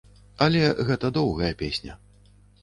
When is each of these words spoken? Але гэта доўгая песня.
Але 0.45 0.63
гэта 0.87 1.11
доўгая 1.19 1.51
песня. 1.61 1.99